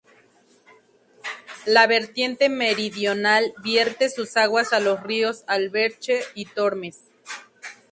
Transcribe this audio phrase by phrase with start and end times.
[1.67, 7.01] La vertiente meridional vierte sus aguas a los ríos Alberche y Tormes.